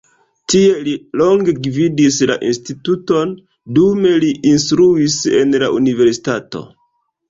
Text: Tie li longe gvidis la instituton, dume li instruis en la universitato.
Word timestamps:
Tie 0.53 0.79
li 0.87 0.95
longe 1.21 1.55
gvidis 1.67 2.17
la 2.33 2.39
instituton, 2.49 3.37
dume 3.79 4.17
li 4.27 4.35
instruis 4.57 5.23
en 5.45 5.59
la 5.67 5.75
universitato. 5.81 6.69